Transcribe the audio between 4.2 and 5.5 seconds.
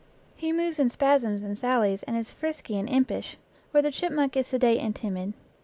is sedate and timid.